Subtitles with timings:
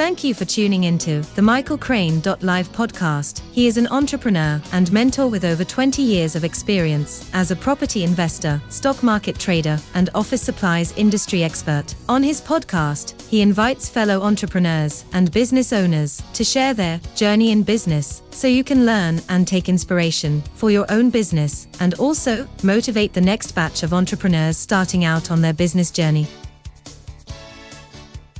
[0.00, 3.42] Thank you for tuning into the Michael Crane Live podcast.
[3.52, 8.02] He is an entrepreneur and mentor with over 20 years of experience as a property
[8.02, 11.94] investor, stock market trader, and office supplies industry expert.
[12.08, 17.62] On his podcast, he invites fellow entrepreneurs and business owners to share their journey in
[17.62, 23.12] business so you can learn and take inspiration for your own business and also motivate
[23.12, 26.26] the next batch of entrepreneurs starting out on their business journey.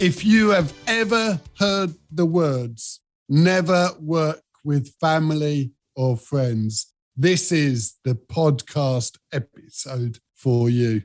[0.00, 7.96] If you have ever heard the words, never work with family or friends, this is
[8.02, 11.02] the podcast episode for you.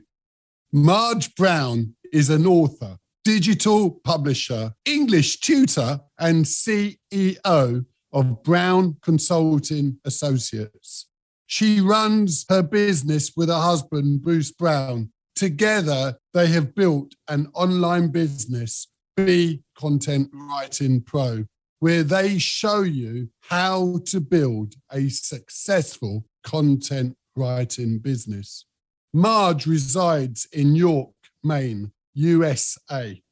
[0.72, 7.84] Marge Brown is an author, digital publisher, English tutor, and CEO
[8.14, 11.10] of Brown Consulting Associates.
[11.44, 18.08] She runs her business with her husband, Bruce Brown, Together, they have built an online
[18.08, 21.46] business, Be Content Writing Pro,
[21.80, 28.66] where they show you how to build a successful content writing business.
[29.14, 33.22] Marge resides in York, Maine, USA.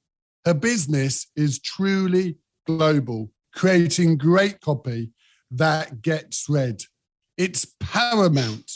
[0.47, 5.13] Her business is truly global, creating great copy
[5.51, 6.83] that gets read.
[7.37, 8.73] It's paramount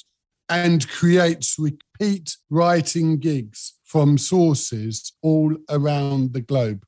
[0.49, 6.85] and creates repeat writing gigs from sources all around the globe.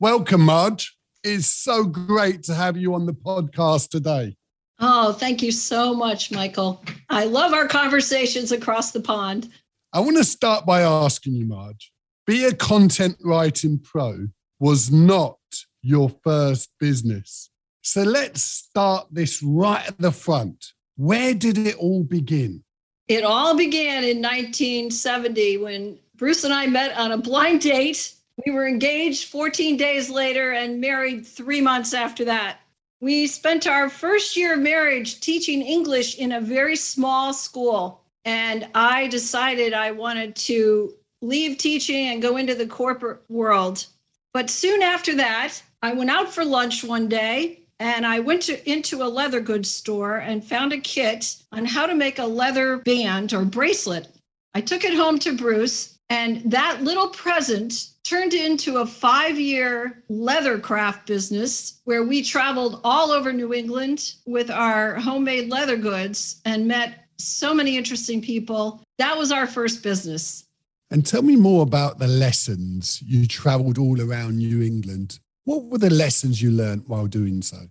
[0.00, 0.96] Welcome, Marge.
[1.24, 4.36] It's so great to have you on the podcast today.
[4.78, 6.84] Oh, thank you so much, Michael.
[7.10, 9.50] I love our conversations across the pond.
[9.92, 11.92] I want to start by asking you, Marge
[12.28, 14.28] be a content writing pro
[14.60, 15.38] was not
[15.80, 17.48] your first business.
[17.80, 20.74] So let's start this right at the front.
[20.96, 22.62] Where did it all begin?
[23.08, 28.12] It all began in 1970 when Bruce and I met on a blind date.
[28.46, 32.58] We were engaged 14 days later and married three months after that.
[33.00, 38.00] We spent our first year of marriage teaching English in a very small school.
[38.24, 43.86] And I decided I wanted to leave teaching and go into the corporate world.
[44.32, 48.70] But soon after that, I went out for lunch one day and I went to,
[48.70, 52.78] into a leather goods store and found a kit on how to make a leather
[52.78, 54.08] band or bracelet.
[54.54, 60.02] I took it home to Bruce, and that little present turned into a five year
[60.08, 66.40] leather craft business where we traveled all over New England with our homemade leather goods
[66.46, 68.82] and met so many interesting people.
[68.96, 70.44] That was our first business.
[70.90, 73.02] And tell me more about the lessons.
[73.02, 75.18] You traveled all around New England.
[75.44, 77.68] What were the lessons you learned while doing so?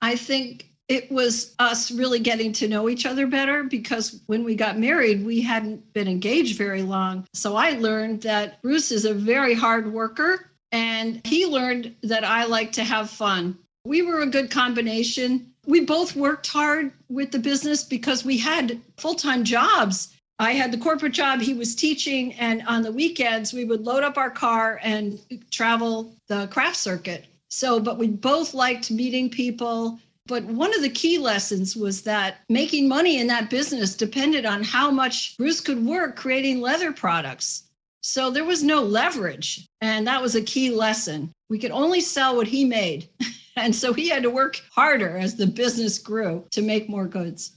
[0.00, 4.54] I think it was us really getting to know each other better because when we
[4.54, 7.26] got married, we hadn't been engaged very long.
[7.32, 12.44] So I learned that Bruce is a very hard worker and he learned that I
[12.44, 13.58] like to have fun.
[13.84, 15.52] We were a good combination.
[15.66, 20.12] We both worked hard with the business because we had full time jobs.
[20.38, 24.04] I had the corporate job, he was teaching, and on the weekends, we would load
[24.04, 25.18] up our car and
[25.50, 27.24] travel the craft circuit.
[27.48, 29.98] So, but we both liked meeting people.
[30.26, 34.62] But one of the key lessons was that making money in that business depended on
[34.62, 37.64] how much Bruce could work creating leather products.
[38.02, 39.68] So there was no leverage.
[39.80, 41.32] And that was a key lesson.
[41.48, 43.08] We could only sell what he made.
[43.56, 47.52] and so he had to work harder as the business grew to make more goods.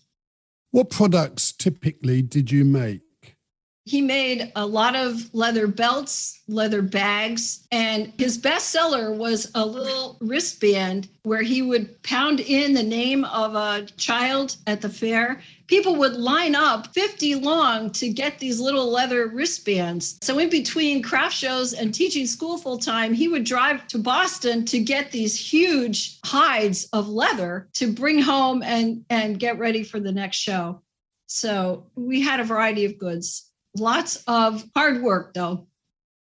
[0.71, 3.01] What products typically did you make?
[3.89, 10.15] He made a lot of leather belts, leather bags, and his bestseller was a little
[10.21, 15.41] wristband where he would pound in the name of a child at the fair.
[15.65, 20.19] People would line up 50 long to get these little leather wristbands.
[20.21, 24.65] So, in between craft shows and teaching school full time, he would drive to Boston
[24.65, 29.99] to get these huge hides of leather to bring home and, and get ready for
[29.99, 30.83] the next show.
[31.25, 33.48] So, we had a variety of goods.
[33.75, 35.67] Lots of hard work, though.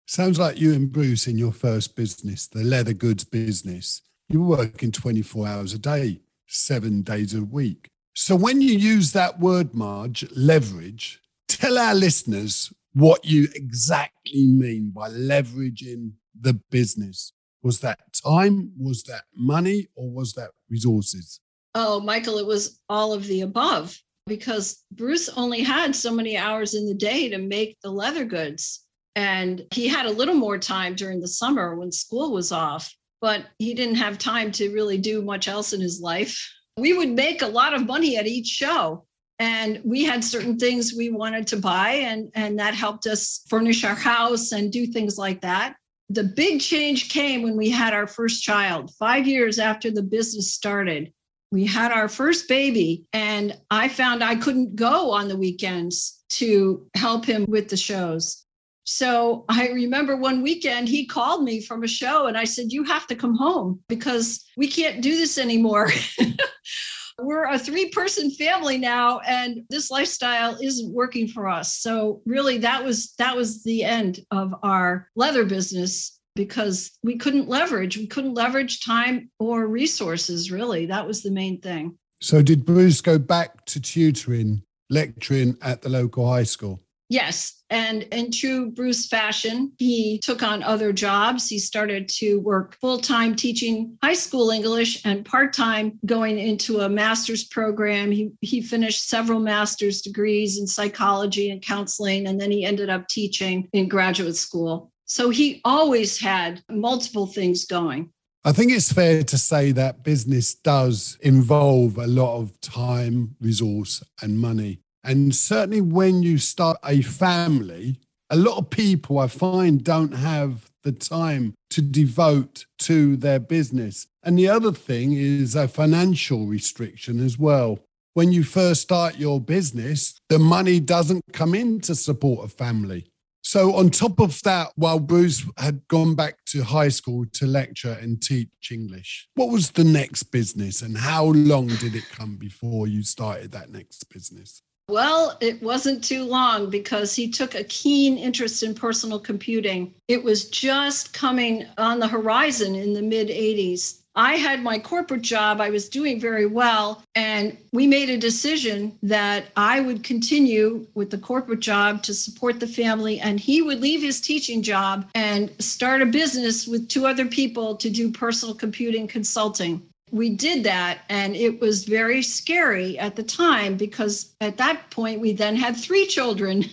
[0.05, 4.01] Sounds like you and Bruce in your first business, the leather goods business.
[4.29, 7.89] You were working 24 hours a day, seven days a week.
[8.13, 14.91] So when you use that word, Marge, leverage, tell our listeners what you exactly mean
[14.95, 17.33] by leveraging the business.
[17.61, 18.71] Was that time?
[18.79, 19.87] Was that money?
[19.95, 21.39] Or was that resources?
[21.75, 26.75] Oh, Michael, it was all of the above because Bruce only had so many hours
[26.75, 28.83] in the day to make the leather goods.
[29.15, 33.45] And he had a little more time during the summer when school was off, but
[33.57, 36.37] he didn't have time to really do much else in his life.
[36.77, 39.05] We would make a lot of money at each show.
[39.39, 43.83] And we had certain things we wanted to buy, and, and that helped us furnish
[43.83, 45.75] our house and do things like that.
[46.09, 50.53] The big change came when we had our first child, five years after the business
[50.53, 51.13] started.
[51.51, 56.85] We had our first baby, and I found I couldn't go on the weekends to
[56.95, 58.45] help him with the shows.
[58.89, 62.85] So I remember one weekend he called me from a show and I said, You
[62.85, 65.91] have to come home because we can't do this anymore.
[67.19, 71.75] We're a three person family now and this lifestyle isn't working for us.
[71.75, 77.49] So really that was that was the end of our leather business because we couldn't
[77.49, 80.85] leverage we couldn't leverage time or resources really.
[80.85, 81.97] That was the main thing.
[82.21, 86.81] So did Bruce go back to tutoring, lecturing at the local high school?
[87.09, 87.63] Yes.
[87.69, 91.47] And in true Bruce fashion, he took on other jobs.
[91.47, 96.81] He started to work full time teaching high school English and part time going into
[96.81, 98.11] a master's program.
[98.11, 103.07] He, he finished several master's degrees in psychology and counseling, and then he ended up
[103.07, 104.91] teaching in graduate school.
[105.07, 108.11] So he always had multiple things going.
[108.43, 114.03] I think it's fair to say that business does involve a lot of time, resource,
[114.21, 114.79] and money.
[115.03, 117.99] And certainly when you start a family,
[118.29, 124.07] a lot of people I find don't have the time to devote to their business.
[124.23, 127.79] And the other thing is a financial restriction as well.
[128.13, 133.07] When you first start your business, the money doesn't come in to support a family.
[133.47, 137.97] So, on top of that, while Bruce had gone back to high school to lecture
[138.01, 142.89] and teach English, what was the next business and how long did it come before
[142.89, 144.63] you started that next business?
[144.89, 149.93] Well, it wasn't too long because he took a keen interest in personal computing.
[150.09, 153.99] It was just coming on the horizon in the mid 80s.
[154.17, 158.97] I had my corporate job, I was doing very well, and we made a decision
[159.03, 163.79] that I would continue with the corporate job to support the family, and he would
[163.79, 168.55] leave his teaching job and start a business with two other people to do personal
[168.55, 169.83] computing consulting.
[170.11, 175.19] We did that and it was very scary at the time because at that point
[175.19, 176.63] we then had three children.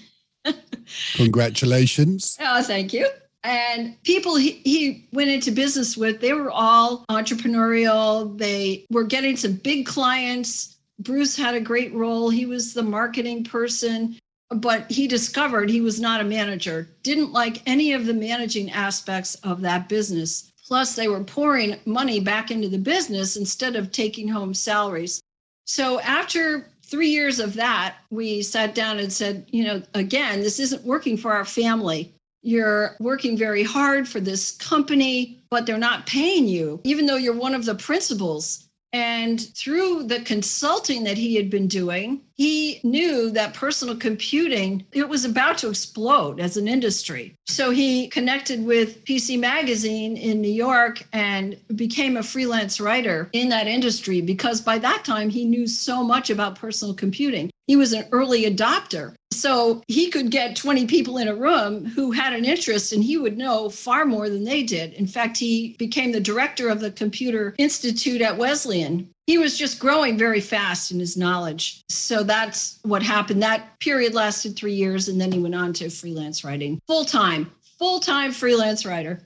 [1.15, 2.39] Congratulations.
[2.41, 3.09] Oh thank you
[3.45, 8.37] and people he, he went into business with they were all entrepreneurial.
[8.37, 10.77] They were getting some big clients.
[10.99, 12.31] Bruce had a great role.
[12.31, 14.17] He was the marketing person
[14.51, 16.89] but he discovered he was not a manager.
[17.03, 20.53] Didn't like any of the managing aspects of that business.
[20.67, 25.21] Plus, they were pouring money back into the business instead of taking home salaries.
[25.67, 30.59] So, after three years of that, we sat down and said, you know, again, this
[30.61, 32.14] isn't working for our family.
[32.45, 37.35] You're working very hard for this company, but they're not paying you, even though you're
[37.35, 38.69] one of the principals.
[38.93, 45.09] And through the consulting that he had been doing, he knew that personal computing it
[45.09, 47.35] was about to explode as an industry.
[47.47, 53.49] So he connected with PC Magazine in New York and became a freelance writer in
[53.51, 57.51] that industry because by that time he knew so much about personal computing.
[57.67, 59.15] He was an early adopter.
[59.31, 63.17] So he could get 20 people in a room who had an interest and he
[63.17, 64.93] would know far more than they did.
[64.95, 69.09] In fact, he became the director of the Computer Institute at Wesleyan.
[69.27, 71.83] He was just growing very fast in his knowledge.
[71.89, 73.43] So that's what happened.
[73.43, 77.51] That period lasted three years and then he went on to freelance writing full time,
[77.79, 79.21] full time freelance writer.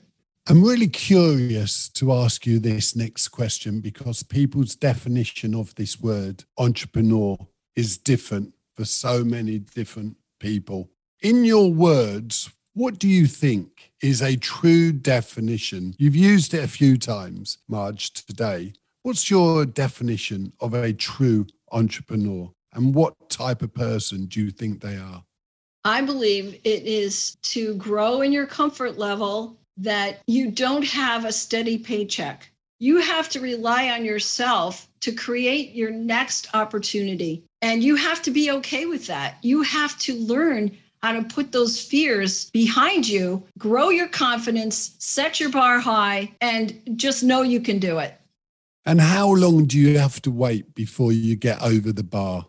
[0.47, 6.43] I'm really curious to ask you this next question because people's definition of this word,
[6.57, 7.37] entrepreneur,
[7.75, 10.89] is different for so many different people.
[11.21, 15.93] In your words, what do you think is a true definition?
[15.97, 18.73] You've used it a few times, Marge, today.
[19.03, 22.51] What's your definition of a true entrepreneur?
[22.73, 25.23] And what type of person do you think they are?
[25.85, 31.31] I believe it is to grow in your comfort level that you don't have a
[31.31, 32.51] steady paycheck.
[32.79, 37.45] You have to rely on yourself to create your next opportunity.
[37.61, 39.37] And you have to be okay with that.
[39.41, 45.39] You have to learn how to put those fears behind you, grow your confidence, set
[45.39, 48.18] your bar high, and just know you can do it.
[48.89, 52.47] And how long do you have to wait before you get over the bar?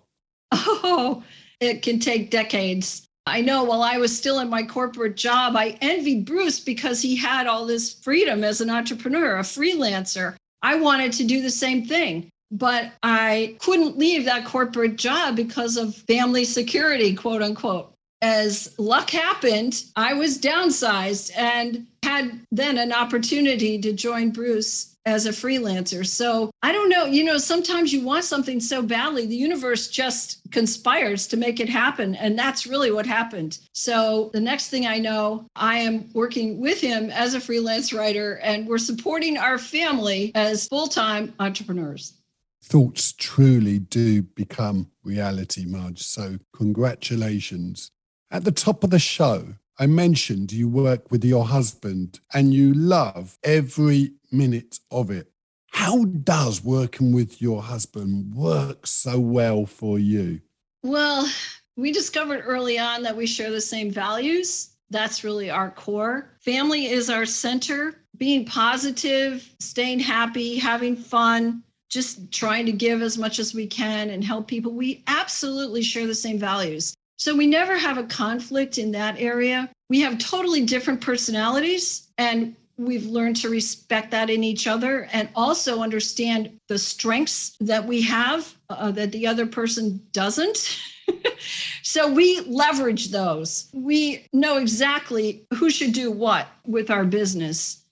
[0.93, 1.23] Oh,
[1.61, 3.07] it can take decades.
[3.27, 7.15] I know while I was still in my corporate job, I envied Bruce because he
[7.15, 10.35] had all this freedom as an entrepreneur, a freelancer.
[10.63, 15.77] I wanted to do the same thing but I couldn't leave that corporate job because
[15.77, 17.93] of family security, quote unquote.
[18.23, 25.27] as luck happened, I was downsized and had then an opportunity to join Bruce as
[25.27, 26.07] a freelancer.
[26.07, 30.41] So I don't know, you know, sometimes you want something so badly, the universe just
[30.51, 32.15] conspires to make it happen.
[32.17, 33.59] And that's really what happened.
[33.73, 38.35] So the next thing I know, I am working with him as a freelance writer,
[38.43, 42.15] and we're supporting our family as full time entrepreneurs
[42.63, 46.03] thoughts truly do become reality, Marge.
[46.03, 47.91] So, congratulations.
[48.31, 52.75] At the top of the show, I mentioned you work with your husband and you
[52.75, 55.31] love every minute of it.
[55.73, 60.41] How does working with your husband work so well for you?
[60.83, 61.31] Well,
[61.77, 64.71] we discovered early on that we share the same values.
[64.91, 66.31] That's really our core.
[66.41, 67.95] Family is our center.
[68.17, 74.11] Being positive, staying happy, having fun, just trying to give as much as we can
[74.11, 74.73] and help people.
[74.73, 76.95] We absolutely share the same values.
[77.19, 79.71] So we never have a conflict in that area.
[79.89, 85.29] We have totally different personalities and we've learned to respect that in each other and
[85.35, 90.81] also understand the strengths that we have uh, that the other person doesn't.
[91.83, 93.69] so we leverage those.
[93.75, 97.85] We know exactly who should do what with our business.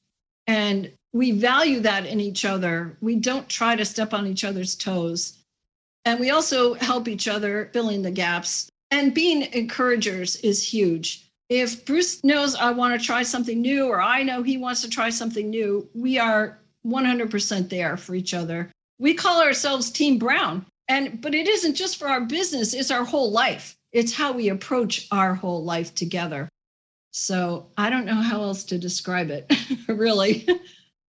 [0.46, 2.96] And we value that in each other.
[3.02, 5.38] We don't try to step on each other's toes.
[6.06, 11.27] And we also help each other fill in the gaps and being encouragers is huge.
[11.48, 14.90] If Bruce knows I want to try something new, or I know he wants to
[14.90, 18.70] try something new, we are 100% there for each other.
[18.98, 20.66] We call ourselves Team Brown.
[20.88, 23.76] And but it isn't just for our business, it's our whole life.
[23.92, 26.48] It's how we approach our whole life together.
[27.10, 29.52] So I don't know how else to describe it,
[29.88, 30.46] really.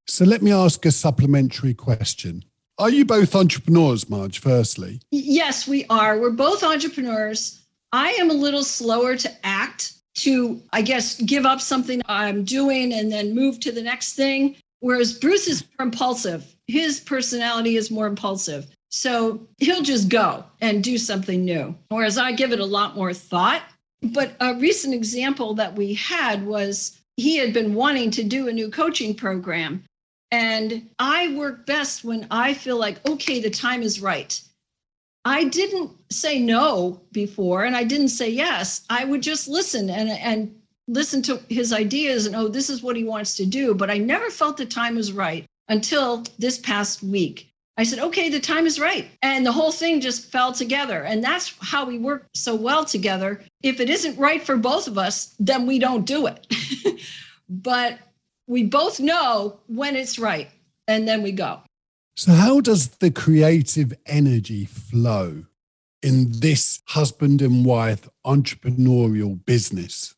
[0.07, 2.45] So let me ask a supplementary question.
[2.78, 5.00] Are you both entrepreneurs, Marge, firstly?
[5.11, 6.18] Yes, we are.
[6.18, 7.61] We're both entrepreneurs.
[7.92, 12.93] I am a little slower to act, to, I guess, give up something I'm doing
[12.93, 14.57] and then move to the next thing.
[14.81, 16.55] Whereas Bruce is more impulsive.
[16.67, 18.67] His personality is more impulsive.
[18.91, 21.75] So he'll just go and do something new.
[21.89, 23.63] Whereas I give it a lot more thought.
[24.03, 28.53] But a recent example that we had was he had been wanting to do a
[28.53, 29.85] new coaching program.
[30.31, 34.41] And I work best when I feel like, okay, the time is right.
[35.28, 38.87] I didn't say no before and I didn't say yes.
[38.88, 40.54] I would just listen and and
[40.87, 43.99] listen to his ideas and oh this is what he wants to do, but I
[43.99, 47.52] never felt the time was right until this past week.
[47.76, 51.04] I said, "Okay, the time is right." And the whole thing just fell together.
[51.04, 53.44] And that's how we work so well together.
[53.62, 56.40] If it isn't right for both of us, then we don't do it.
[57.49, 57.99] but
[58.47, 60.49] we both know when it's right
[60.88, 61.61] and then we go.
[62.19, 65.45] So, how does the creative energy flow
[66.03, 70.17] in this husband and wife entrepreneurial business?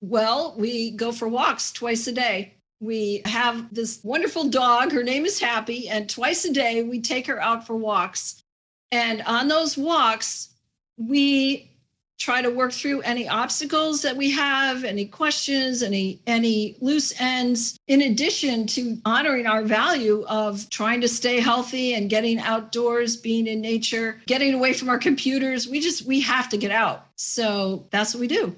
[0.00, 2.54] Well, we go for walks twice a day.
[2.80, 4.92] We have this wonderful dog.
[4.92, 5.90] Her name is Happy.
[5.90, 8.42] And twice a day, we take her out for walks.
[8.90, 10.54] And on those walks,
[10.96, 11.70] we
[12.18, 17.78] try to work through any obstacles that we have any questions any any loose ends
[17.88, 23.46] in addition to honoring our value of trying to stay healthy and getting outdoors being
[23.46, 25.68] in nature getting away from our computers.
[25.68, 27.06] We just we have to get out.
[27.16, 28.56] So that's what we do.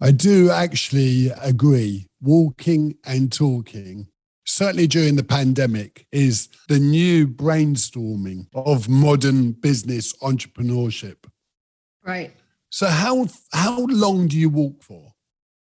[0.00, 2.06] I do actually agree.
[2.20, 4.08] Walking and talking
[4.46, 11.16] certainly during the pandemic is the new brainstorming of modern business entrepreneurship.
[12.04, 12.34] Right
[12.74, 15.12] so how how long do you walk for?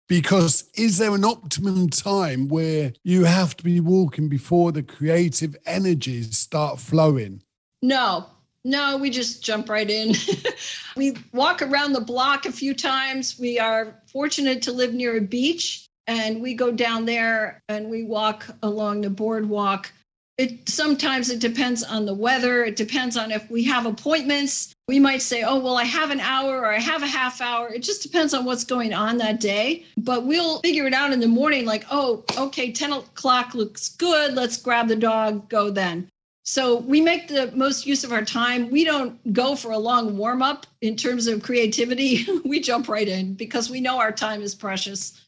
[0.08, 5.56] Because is there an optimum time where you have to be walking before the creative
[5.66, 7.42] energies start flowing?
[7.82, 8.28] No,
[8.64, 10.14] no, we just jump right in.
[10.96, 13.40] we walk around the block a few times.
[13.40, 18.04] We are fortunate to live near a beach and we go down there and we
[18.04, 19.92] walk along the boardwalk
[20.40, 22.64] it sometimes it depends on the weather.
[22.64, 24.74] It depends on if we have appointments.
[24.88, 27.68] We might say oh well i have an hour or i have a half hour.
[27.68, 29.84] It just depends on what's going on that day.
[29.98, 34.34] But we'll figure it out in the morning like oh okay 10 o'clock looks good.
[34.34, 36.08] Let's grab the dog go then.
[36.46, 38.72] So we make the most use of our time.
[38.72, 42.26] We don't go for a long warm up in terms of creativity.
[42.46, 45.20] We jump right in because we know our time is precious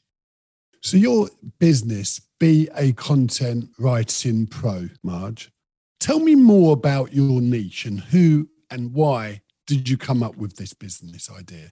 [0.81, 5.51] so your business be a content writing pro, Marge.
[5.99, 10.55] Tell me more about your niche and who and why did you come up with
[10.55, 11.69] this business idea?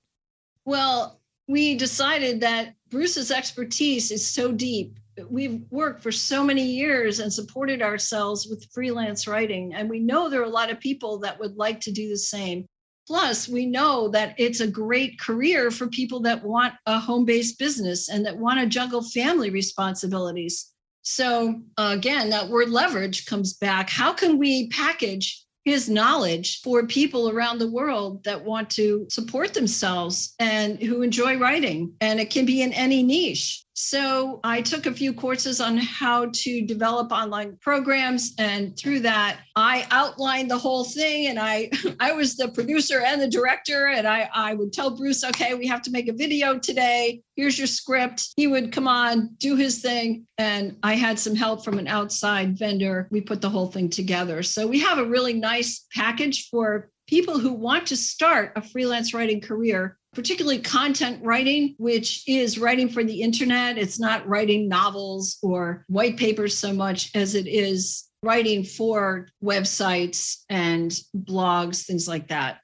[0.66, 5.00] Well, we decided that Bruce's expertise is so deep.
[5.28, 9.74] We've worked for so many years and supported ourselves with freelance writing.
[9.74, 12.18] And we know there are a lot of people that would like to do the
[12.18, 12.66] same.
[13.10, 17.58] Plus, we know that it's a great career for people that want a home based
[17.58, 20.72] business and that want to juggle family responsibilities.
[21.01, 23.89] So, again, that word leverage comes back.
[23.89, 29.54] How can we package his knowledge for people around the world that want to support
[29.54, 31.94] themselves and who enjoy writing.
[32.01, 33.63] And it can be in any niche.
[33.81, 38.33] So I took a few courses on how to develop online programs.
[38.38, 41.27] And through that, I outlined the whole thing.
[41.27, 41.71] And I,
[42.01, 43.88] I was the producer and the director.
[43.88, 47.21] And I, I would tell Bruce, okay, we have to make a video today.
[47.38, 48.33] Here's your script.
[48.36, 50.27] He would come on, do his thing.
[50.38, 53.07] And I had some help from an outside vendor.
[53.12, 54.43] We put the whole thing together.
[54.43, 59.16] So we have a really nice package for people who want to start a freelance
[59.16, 63.78] writing career particularly content writing, which is writing for the internet.
[63.78, 70.38] It's not writing novels or white papers so much as it is writing for websites
[70.50, 72.62] and blogs, things like that.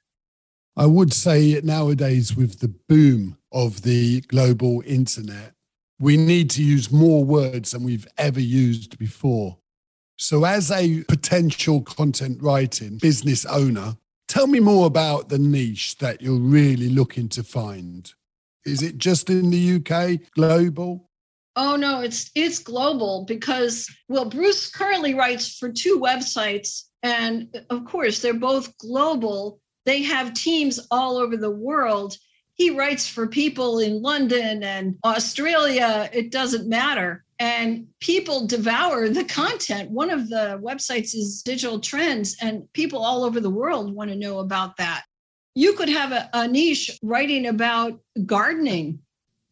[0.76, 5.52] I would say nowadays, with the boom of the global internet,
[5.98, 9.58] we need to use more words than we've ever used before.
[10.18, 13.96] So, as a potential content writing business owner,
[14.28, 18.12] Tell me more about the niche that you're really looking to find.
[18.64, 21.08] Is it just in the UK, global?
[21.54, 27.84] Oh no, it's it's global because well, Bruce currently writes for two websites, and of
[27.86, 29.60] course they're both global.
[29.86, 32.18] They have teams all over the world.
[32.56, 36.10] He writes for people in London and Australia.
[36.12, 39.90] It doesn't matter and people devour the content.
[39.90, 44.16] One of the websites is Digital Trends, and people all over the world want to
[44.16, 45.04] know about that.
[45.54, 49.00] You could have a, a, niche writing about gardening.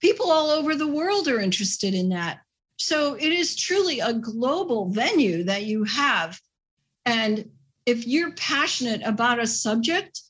[0.01, 2.41] People all over the world are interested in that.
[2.77, 6.39] So it is truly a global venue that you have.
[7.07, 7.51] And
[7.87, 10.21] if you're passionate about a subject,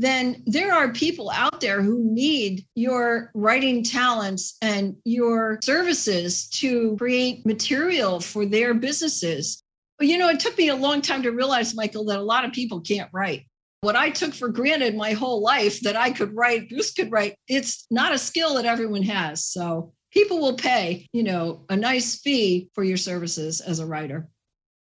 [0.00, 6.96] then there are people out there who need your writing talents and your services to
[6.96, 9.62] create material for their businesses.
[10.00, 12.52] You know, it took me a long time to realize, Michael, that a lot of
[12.52, 13.44] people can't write.
[13.82, 17.36] What I took for granted my whole life that I could write, Bruce could write,
[17.46, 19.44] it's not a skill that everyone has.
[19.44, 24.28] So people will pay, you know, a nice fee for your services as a writer.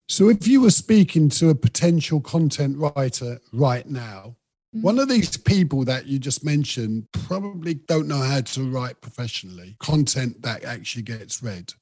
[0.09, 4.37] So if you were speaking to a potential content writer right now.
[4.73, 9.77] One of these people that you just mentioned probably don't know how to write professionally
[9.81, 11.73] content that actually gets read.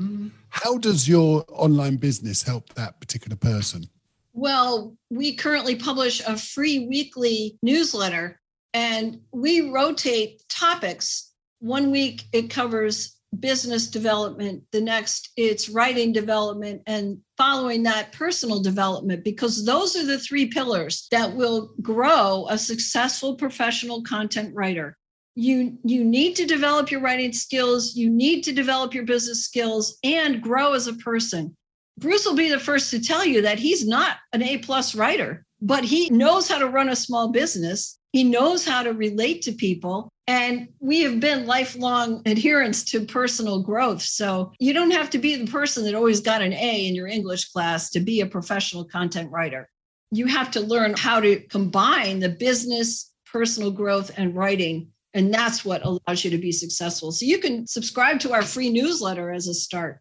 [0.00, 0.28] Mm-hmm.
[0.48, 3.84] How does your online business help that particular person?
[4.32, 8.40] Well, we currently publish a free weekly newsletter
[8.72, 11.32] and we rotate topics.
[11.58, 18.60] One week it covers business development, the next it's writing development, and following that personal
[18.60, 24.96] development, because those are the three pillars that will grow a successful professional content writer.
[25.36, 29.98] You, you need to develop your writing skills, you need to develop your business skills,
[30.02, 31.56] and grow as a person.
[31.98, 35.44] Bruce will be the first to tell you that he's not an A plus writer,
[35.60, 37.98] but he knows how to run a small business.
[38.12, 40.10] He knows how to relate to people.
[40.30, 44.00] And we have been lifelong adherents to personal growth.
[44.00, 47.08] So you don't have to be the person that always got an A in your
[47.08, 49.68] English class to be a professional content writer.
[50.12, 54.92] You have to learn how to combine the business, personal growth, and writing.
[55.14, 57.10] And that's what allows you to be successful.
[57.10, 59.98] So you can subscribe to our free newsletter as a start.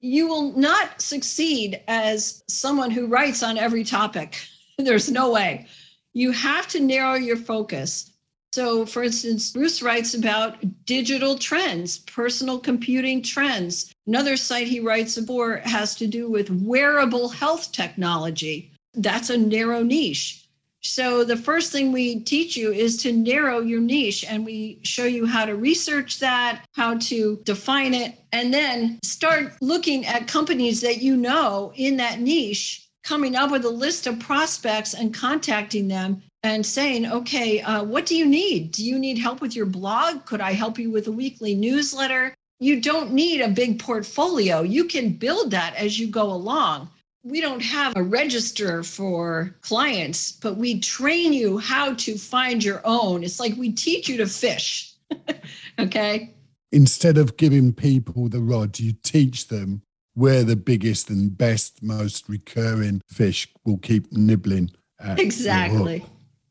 [0.04, 4.38] you will not succeed as someone who writes on every topic.
[4.78, 5.65] There's no way.
[6.12, 8.12] You have to narrow your focus.
[8.54, 13.92] So, for instance, Bruce writes about digital trends, personal computing trends.
[14.06, 18.72] Another site he writes about has to do with wearable health technology.
[18.94, 20.48] That's a narrow niche.
[20.82, 25.06] So the first thing we teach you is to narrow your niche and we show
[25.06, 30.80] you how to research that, how to define it, and then start looking at companies
[30.82, 35.88] that you know in that niche, coming up with a list of prospects and contacting
[35.88, 38.71] them and saying, okay, uh, what do you need?
[38.71, 40.25] Do you need help with your blog?
[40.25, 42.34] Could I help you with a weekly newsletter?
[42.60, 44.62] You don't need a big portfolio.
[44.62, 46.89] You can build that as you go along
[47.23, 52.82] we don't have a register for clients, but we train you how to find your
[52.84, 53.23] own.
[53.23, 54.93] It's like we teach you to fish.
[55.79, 56.34] okay.
[56.71, 59.84] Instead of giving people the rod, you teach them
[60.15, 64.71] where the biggest and best, most recurring fish will keep nibbling.
[64.99, 66.06] exactly.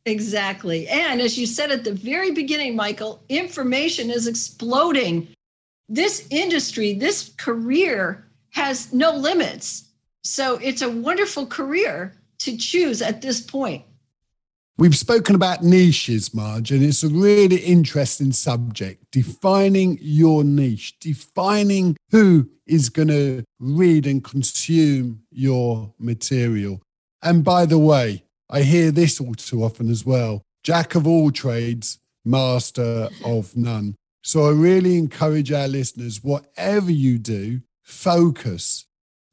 [0.05, 0.89] Exactly.
[0.89, 5.29] And as you said at the very beginning, Michael, information is exploding.
[5.89, 13.23] This industry, this career has no limits so it's a wonderful career to choose at
[13.23, 13.85] this point.
[14.79, 19.05] We've spoken about niches, Marge, and it's a really interesting subject.
[19.11, 26.81] Defining your niche, defining who is going to read and consume your material.
[27.23, 31.33] And by the way, I hear this all too often as well Jack of all
[31.33, 33.97] trades, master of none.
[34.23, 38.87] So I really encourage our listeners, whatever you do, focus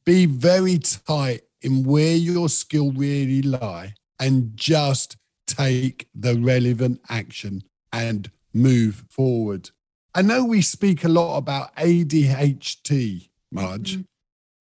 [0.05, 7.63] be very tight in where your skill really lie and just take the relevant action
[7.93, 9.69] and move forward.
[10.15, 13.93] I know we speak a lot about ADHD, Marge.
[13.93, 14.01] Mm-hmm.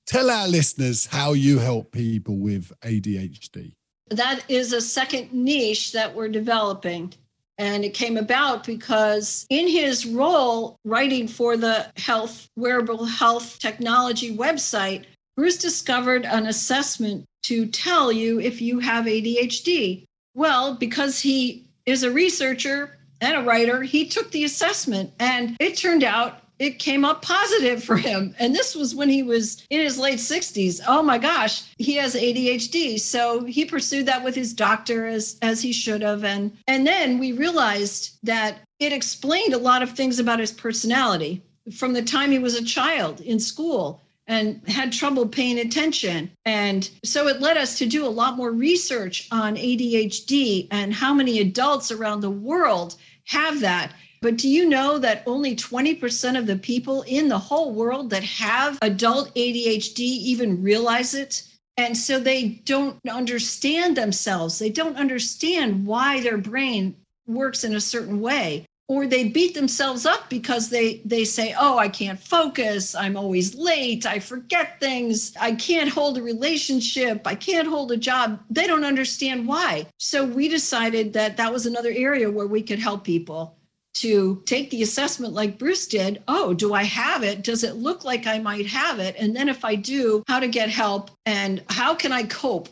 [0.07, 3.73] Tell our listeners how you help people with ADHD.
[4.11, 7.13] That is a second niche that we're developing.
[7.59, 14.37] And it came about because in his role writing for the health wearable health technology
[14.37, 15.05] website,
[15.37, 20.05] Bruce discovered an assessment to tell you if you have ADHD.
[20.35, 25.77] Well, because he is a researcher and a writer, he took the assessment and it
[25.77, 28.35] turned out it came up positive for him.
[28.39, 30.81] And this was when he was in his late 60s.
[30.87, 32.99] Oh my gosh, he has ADHD.
[32.99, 37.19] So he pursued that with his doctor as as he should have and and then
[37.19, 41.43] we realized that it explained a lot of things about his personality
[41.75, 46.31] from the time he was a child in school and had trouble paying attention.
[46.45, 51.15] And so it led us to do a lot more research on ADHD and how
[51.15, 53.95] many adults around the world have that.
[54.21, 58.25] But do you know that only 20% of the people in the whole world that
[58.25, 61.45] have adult ADHD even realize it?
[61.77, 64.59] And so they don't understand themselves.
[64.59, 66.97] They don't understand why their brain
[67.29, 68.65] works in a certain way.
[68.89, 72.95] Or they beat themselves up because they they say oh i can't focus.
[72.95, 74.07] I'm always late.
[74.07, 75.35] I forget things.
[75.39, 77.27] I can't hold a relationship.
[77.27, 78.41] I can't hold a job.
[78.49, 79.87] They don't understand why.
[79.99, 83.58] So we decided that that was another area where we could help people
[84.01, 86.23] to take the assessment like bruce did.
[86.29, 87.43] Oh do i have it?
[87.43, 89.17] Does it look like i might have it?
[89.19, 91.11] And then if i do how to get help?
[91.27, 92.69] And how can i cope?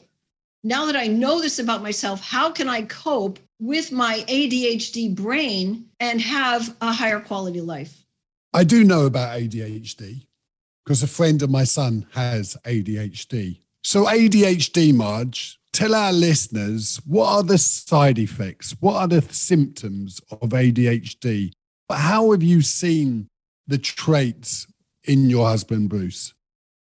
[0.64, 5.86] Now that i know this about myself how can i cope with my ADHD brain
[6.00, 8.04] and have a higher quality life.
[8.52, 10.26] I do know about ADHD
[10.84, 13.58] because a friend of my son has ADHD.
[13.82, 18.74] So, ADHD, Marge, tell our listeners what are the side effects?
[18.80, 21.52] What are the symptoms of ADHD?
[21.88, 23.28] But how have you seen
[23.66, 24.66] the traits
[25.04, 26.32] in your husband, Bruce?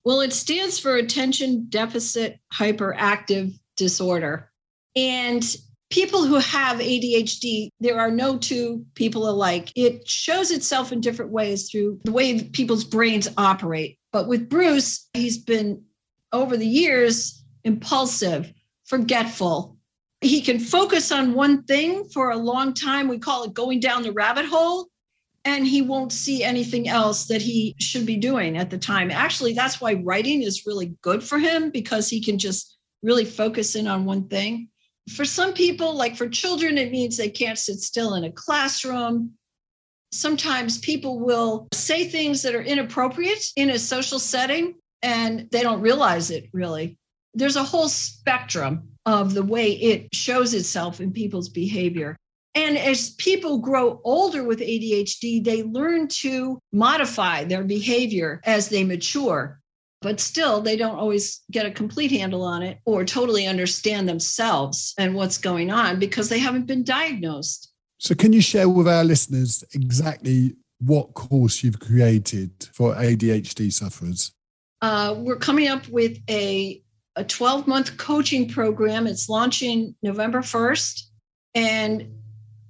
[0.05, 4.51] Well, it stands for attention deficit hyperactive disorder.
[4.95, 5.45] And
[5.91, 9.73] people who have ADHD, there are no two people alike.
[9.75, 13.99] It shows itself in different ways through the way people's brains operate.
[14.13, 15.83] But with Bruce, he's been
[16.33, 18.53] over the years impulsive,
[18.95, 19.77] forgetful.
[20.21, 23.09] He can focus on one thing for a long time.
[23.09, 24.89] We call it going down the rabbit hole.
[25.45, 29.11] and he won't see anything else that he should be doing at the time.
[29.11, 33.77] Actually, that's why writing is really good for him because he can just really focus
[33.77, 34.69] in on one thing.
[35.15, 39.33] For some people, like for children, it means they can't sit still in a classroom.
[40.13, 45.83] Sometimes people will say things that are inappropriate in a social setting and they don't
[45.83, 46.97] realize it really.
[47.35, 52.17] There's a whole spectrum of the way it shows itself in people's behavior.
[52.55, 58.85] And as people grow older with ADHD, they learn to modify their behavior as they
[58.85, 59.61] mature.
[60.01, 64.95] But still, they don't always get a complete handle on it or totally understand themselves
[64.99, 67.73] and what's going on because they haven't been diagnosed.
[67.99, 74.33] So, can you share with our listeners exactly what course you've created for ADHD sufferers?
[74.83, 76.84] Uh, we're coming up with a,
[77.17, 79.07] a 12 month coaching program.
[79.07, 81.03] It's launching November 1st.
[81.55, 82.09] And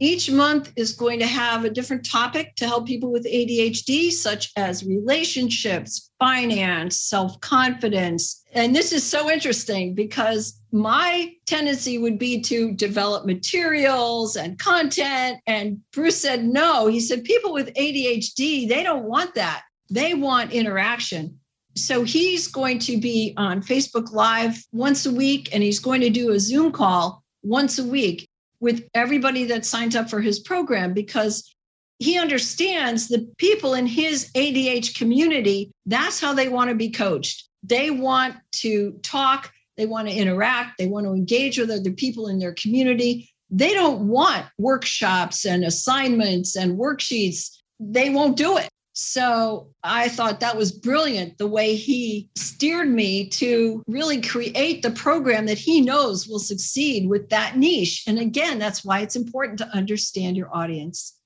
[0.01, 4.51] each month is going to have a different topic to help people with ADHD, such
[4.57, 8.43] as relationships, finance, self confidence.
[8.53, 15.39] And this is so interesting because my tendency would be to develop materials and content.
[15.47, 16.89] And Bruce said, no.
[16.89, 19.63] He said, people with ADHD, they don't want that.
[19.91, 21.39] They want interaction.
[21.77, 26.11] So he's going to be on Facebook Live once a week and he's going to
[26.11, 28.29] do a Zoom call once a week
[28.61, 31.55] with everybody that signs up for his program because
[31.99, 37.49] he understands the people in his ADH community, that's how they want to be coached.
[37.63, 42.29] They want to talk, they want to interact, they want to engage with other people
[42.29, 43.31] in their community.
[43.51, 47.57] They don't want workshops and assignments and worksheets.
[47.79, 48.69] They won't do it.
[48.95, 54.93] So I thought that was brilliant the way he steered me to really create the
[54.93, 58.05] program that he knows will succeed with that niche.
[58.07, 61.19] And again, that's why it's important to understand your audience.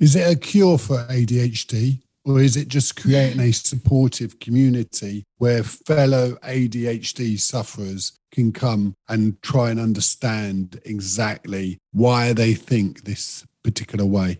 [0.00, 2.00] Is it a cure for ADHD?
[2.26, 9.40] Or is it just creating a supportive community where fellow ADHD sufferers can come and
[9.42, 14.38] try and understand exactly why they think this particular way?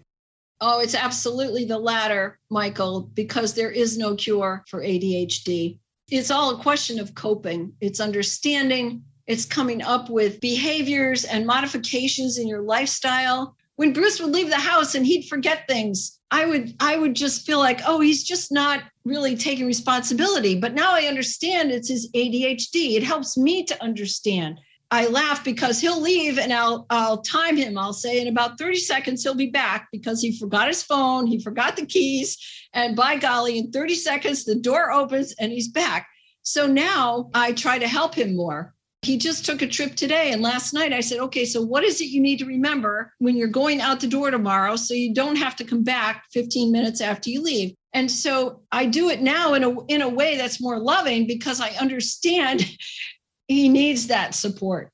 [0.66, 5.78] Oh, it's absolutely the latter, Michael, because there is no cure for ADHD.
[6.10, 12.38] It's all a question of coping, it's understanding, it's coming up with behaviors and modifications
[12.38, 13.54] in your lifestyle.
[13.76, 17.44] When Bruce would leave the house and he'd forget things, I would I would just
[17.44, 20.58] feel like, oh, he's just not really taking responsibility.
[20.58, 22.96] But now I understand it's his ADHD.
[22.96, 24.58] It helps me to understand
[24.94, 27.76] I laugh because he'll leave and I'll I'll time him.
[27.76, 31.40] I'll say in about 30 seconds he'll be back because he forgot his phone, he
[31.40, 32.38] forgot the keys,
[32.72, 36.06] and by golly, in 30 seconds the door opens and he's back.
[36.42, 38.72] So now I try to help him more.
[39.02, 42.00] He just took a trip today and last night I said, "Okay, so what is
[42.00, 45.36] it you need to remember when you're going out the door tomorrow so you don't
[45.36, 49.54] have to come back 15 minutes after you leave?" And so I do it now
[49.54, 52.64] in a in a way that's more loving because I understand
[53.48, 54.90] he needs that support.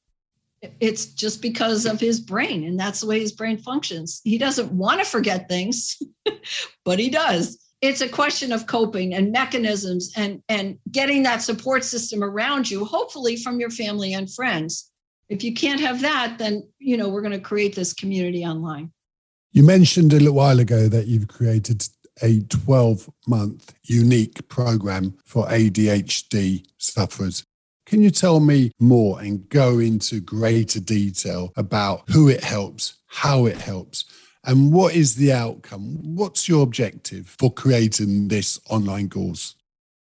[0.79, 4.21] It's just because of his brain, and that's the way his brain functions.
[4.25, 5.97] He doesn't want to forget things,
[6.85, 7.59] but he does.
[7.81, 12.85] It's a question of coping and mechanisms and, and getting that support system around you,
[12.85, 14.91] hopefully from your family and friends.
[15.31, 18.93] If you can't have that, then you know we're going to create this community online.
[19.53, 21.89] You mentioned a little while ago that you've created
[22.23, 27.45] a 12 month unique program for ADHD sufferers.
[27.91, 33.47] Can you tell me more and go into greater detail about who it helps, how
[33.47, 34.05] it helps,
[34.45, 35.99] and what is the outcome?
[36.15, 39.57] What's your objective for creating this online course?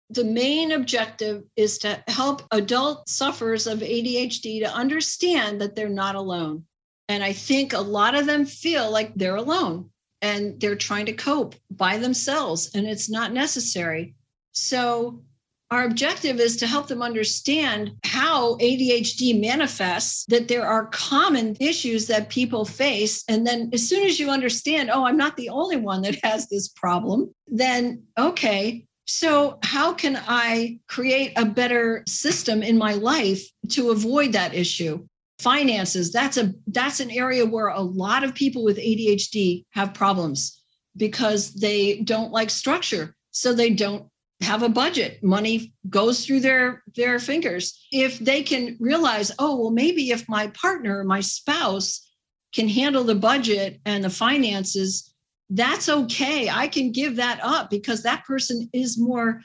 [0.10, 6.16] The main objective is to help adult sufferers of ADHD to understand that they're not
[6.16, 6.66] alone.
[7.10, 9.92] And I think a lot of them feel like they're alone
[10.24, 14.16] and they're trying to cope by themselves, and it's not necessary.
[14.54, 15.22] So
[15.70, 22.08] our objective is to help them understand how ADHD manifests, that there are common issues
[22.08, 23.24] that people face.
[23.28, 26.48] And then, as soon as you understand, oh, I'm not the only one that has
[26.48, 33.42] this problem, then, okay, so how can I create a better system in my life
[33.70, 35.06] to avoid that issue?
[35.40, 40.62] Finances, that's a that's an area where a lot of people with ADHD have problems
[40.98, 43.16] because they don't like structure.
[43.32, 44.10] So they don't
[44.42, 45.24] have a budget.
[45.24, 47.88] Money goes through their their fingers.
[47.92, 52.08] If they can realize oh well maybe if my partner my spouse
[52.54, 55.14] can handle the budget and the finances
[55.50, 56.50] that's okay.
[56.50, 59.42] I can give that up because that person is more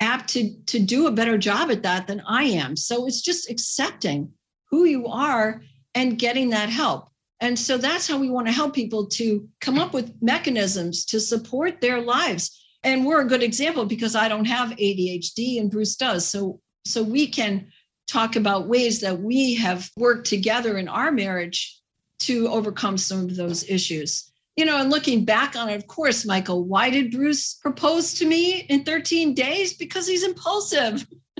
[0.00, 2.76] apt to to do a better job at that than i am.
[2.76, 4.32] So it's just accepting
[4.70, 5.62] who you are
[5.94, 7.08] and getting that help.
[7.40, 11.20] And so that's how we want to help people to come up with mechanisms to
[11.20, 12.61] support their lives.
[12.84, 16.26] And we're a good example because I don't have ADHD and Bruce does.
[16.26, 17.68] So so we can
[18.08, 21.80] talk about ways that we have worked together in our marriage
[22.20, 24.30] to overcome some of those issues.
[24.56, 28.26] You know, and looking back on it, of course, Michael, why did Bruce propose to
[28.26, 29.72] me in 13 days?
[29.74, 31.06] Because he's impulsive.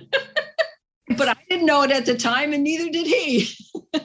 [1.17, 3.55] but I didn't know it at the time, and neither did he.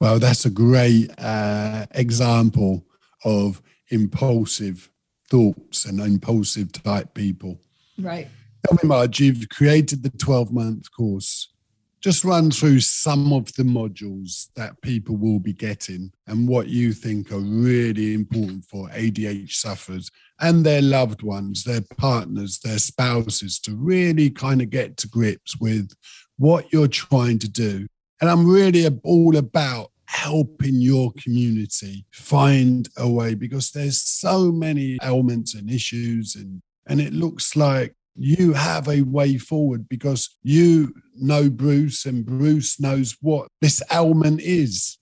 [0.00, 2.84] well, that's a great uh, example
[3.24, 4.90] of impulsive
[5.30, 7.60] thoughts and impulsive type people.
[7.98, 8.28] Right.
[8.66, 11.52] Tell me, Marge, you've created the 12 month course.
[12.00, 16.94] Just run through some of the modules that people will be getting and what you
[16.94, 23.58] think are really important for ADH sufferers and their loved ones, their partners, their spouses
[23.60, 25.92] to really kind of get to grips with
[26.38, 27.86] what you're trying to do.
[28.22, 34.98] And I'm really all about helping your community find a way because there's so many
[35.04, 40.92] ailments and issues and and it looks like you have a way forward because you
[41.14, 44.98] know Bruce and Bruce knows what this ailment is.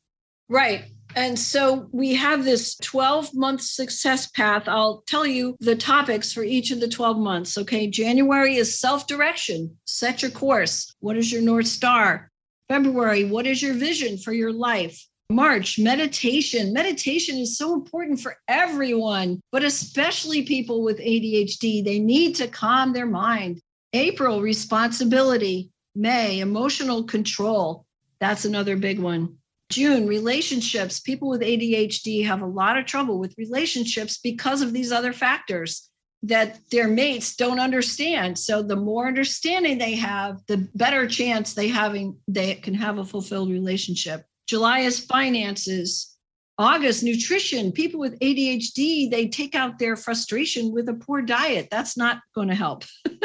[0.51, 0.85] Right.
[1.16, 4.68] And so we have this 12 month success path.
[4.68, 7.57] I'll tell you the topics for each of the 12 months.
[7.57, 7.88] Okay.
[7.88, 10.94] January is self direction, set your course.
[11.01, 12.31] What is your North Star?
[12.68, 15.07] February, what is your vision for your life?
[15.31, 16.72] March, meditation.
[16.72, 21.85] Meditation is so important for everyone, but especially people with ADHD.
[21.85, 23.61] They need to calm their mind.
[23.92, 25.70] April, responsibility.
[25.94, 27.85] May, emotional control.
[28.20, 29.37] That's another big one.
[29.70, 31.00] June, relationships.
[31.00, 35.90] People with ADHD have a lot of trouble with relationships because of these other factors
[36.22, 38.38] that their mates don't understand.
[38.38, 43.04] So the more understanding they have, the better chance they having they can have a
[43.04, 44.24] fulfilled relationship.
[44.46, 46.16] July is finances.
[46.61, 47.70] August, nutrition.
[47.70, 51.68] People with ADHD, they take out their frustration with a poor diet.
[51.70, 52.85] That's not going to help.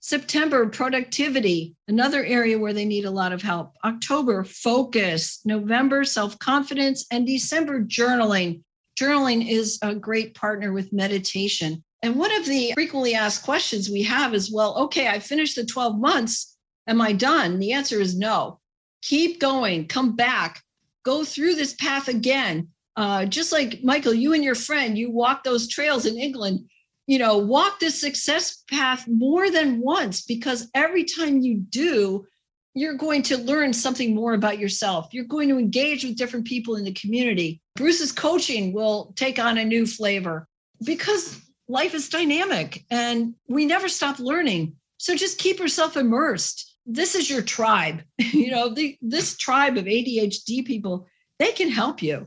[0.00, 3.72] September, productivity, another area where they need a lot of help.
[3.84, 5.40] October, focus.
[5.44, 7.04] November, self confidence.
[7.10, 8.62] And December, journaling.
[8.98, 11.82] Journaling is a great partner with meditation.
[12.04, 15.64] And one of the frequently asked questions we have is well, okay, I finished the
[15.64, 16.54] 12 months.
[16.86, 17.58] Am I done?
[17.58, 18.60] The answer is no
[19.00, 20.62] keep going, come back,
[21.02, 22.68] go through this path again.
[22.96, 26.60] Uh, just like Michael, you and your friend, you walk those trails in England,
[27.06, 32.26] you know, walk this success path more than once because every time you do,
[32.74, 35.08] you're going to learn something more about yourself.
[35.12, 37.62] You're going to engage with different people in the community.
[37.76, 40.48] Bruce's coaching will take on a new flavor
[40.84, 44.74] because life is dynamic and we never stop learning.
[44.98, 48.02] So just keep yourself immersed this is your tribe.
[48.18, 51.06] you know, the, this tribe of ADHD people,
[51.38, 52.26] they can help you.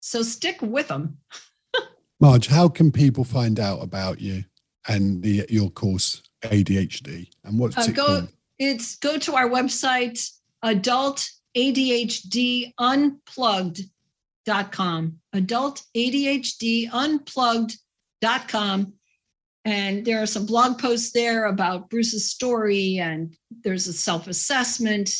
[0.00, 1.18] So stick with them.
[2.20, 4.44] Marge, how can people find out about you
[4.88, 8.28] and the, your course ADHD and what's uh, it go, called?
[8.58, 10.30] It's go to our website,
[10.62, 15.20] adult ADHD unplugged.com.
[18.22, 18.86] Adult
[19.64, 25.10] and there are some blog posts there about Bruce's story, and there's a self assessment.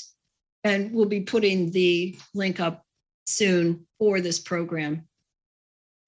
[0.64, 2.84] And we'll be putting the link up
[3.26, 5.06] soon for this program.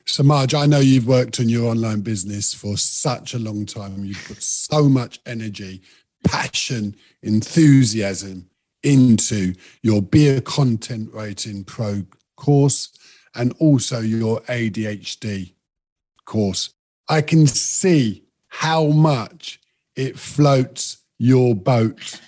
[0.06, 4.04] So, Marge, I know you've worked on your online business for such a long time.
[4.04, 5.82] You've put so much energy,
[6.24, 8.48] passion, enthusiasm
[8.82, 12.04] into your beer Content Writing Pro
[12.36, 12.90] course
[13.34, 15.54] and also your ADHD
[16.24, 16.74] course.
[17.12, 19.60] I can see how much
[19.94, 22.18] it floats your boat.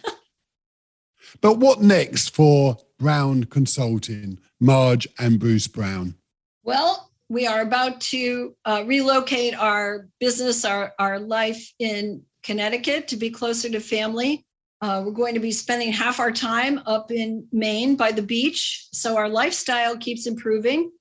[1.41, 6.17] but what next for Brown Consulting, Marge and Bruce Brown?
[6.65, 13.17] Well, we are about to uh, relocate our business, our, our life in Connecticut to
[13.17, 14.45] be closer to family.
[14.83, 18.87] Uh, we're going to be spending half our time up in Maine by the beach.
[18.93, 20.93] So our lifestyle keeps improving.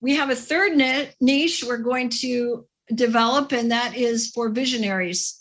[0.00, 0.76] We have a third
[1.20, 5.38] niche we're going to develop, and that is for visionaries.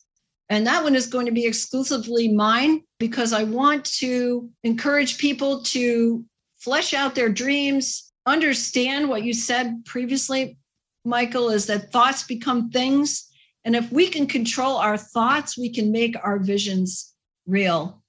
[0.49, 5.63] And that one is going to be exclusively mine because I want to encourage people
[5.63, 6.25] to
[6.57, 10.57] flesh out their dreams, understand what you said previously,
[11.05, 13.29] Michael, is that thoughts become things.
[13.63, 17.13] And if we can control our thoughts, we can make our visions
[17.47, 18.03] real.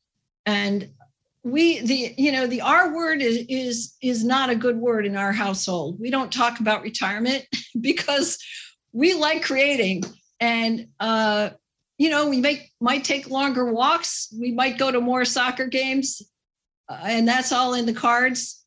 [0.44, 0.90] And
[1.44, 5.16] we the you know the r word is is is not a good word in
[5.16, 7.44] our household we don't talk about retirement
[7.80, 8.38] because
[8.92, 10.04] we like creating
[10.40, 11.50] and uh,
[11.98, 16.22] you know we make might take longer walks we might go to more soccer games
[16.88, 18.62] uh, and that's all in the cards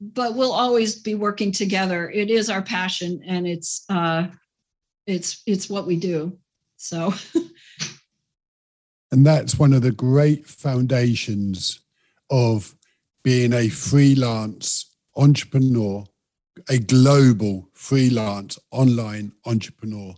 [0.00, 2.10] but we'll always be working together.
[2.10, 4.28] It is our passion and it's uh
[5.06, 6.38] it's it's what we do.
[6.76, 7.14] So
[9.12, 11.80] and that's one of the great foundations
[12.30, 12.74] of
[13.22, 16.04] being a freelance entrepreneur,
[16.68, 20.14] a global freelance online entrepreneur.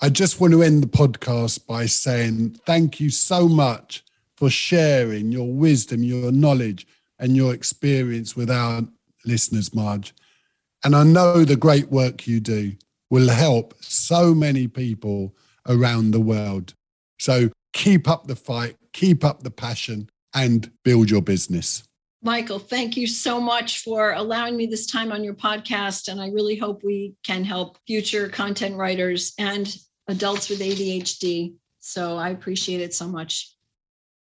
[0.00, 4.04] I just want to end the podcast by saying thank you so much
[4.36, 6.86] for sharing your wisdom, your knowledge,
[7.18, 8.82] and your experience with our
[9.24, 10.14] listeners, Marge.
[10.84, 12.74] And I know the great work you do
[13.10, 15.34] will help so many people
[15.66, 16.74] around the world.
[17.18, 21.87] So keep up the fight, keep up the passion, and build your business.
[22.22, 26.08] Michael, thank you so much for allowing me this time on your podcast.
[26.08, 29.72] And I really hope we can help future content writers and
[30.08, 31.54] adults with ADHD.
[31.78, 33.54] So I appreciate it so much.